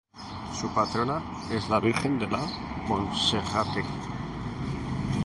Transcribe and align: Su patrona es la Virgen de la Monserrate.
Su 0.59 0.67
patrona 0.73 1.21
es 1.51 1.69
la 1.69 1.79
Virgen 1.79 2.17
de 2.17 2.25
la 2.25 2.39
Monserrate. 2.87 3.83